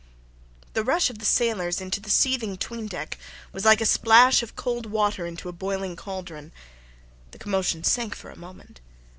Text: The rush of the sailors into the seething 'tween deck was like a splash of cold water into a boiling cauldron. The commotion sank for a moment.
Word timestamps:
The 0.73 0.83
rush 0.83 1.11
of 1.11 1.19
the 1.19 1.25
sailors 1.25 1.79
into 1.79 1.99
the 1.99 2.09
seething 2.09 2.57
'tween 2.57 2.87
deck 2.87 3.19
was 3.53 3.65
like 3.65 3.81
a 3.81 3.85
splash 3.85 4.41
of 4.41 4.55
cold 4.55 4.87
water 4.87 5.27
into 5.27 5.47
a 5.47 5.51
boiling 5.53 5.95
cauldron. 5.95 6.51
The 7.29 7.37
commotion 7.37 7.83
sank 7.83 8.15
for 8.15 8.31
a 8.31 8.35
moment. 8.35 8.81